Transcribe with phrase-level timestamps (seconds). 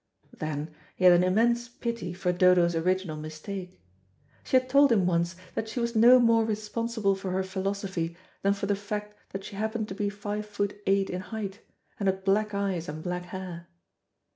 [0.35, 3.79] Then he had an immense pity for Dodo's original mistake.
[4.43, 8.53] She had told him once that she was no more responsible for her philosophy than
[8.53, 11.59] for the fact that she happened to be five foot eight in height,
[11.99, 13.67] and had black eyes and black hair.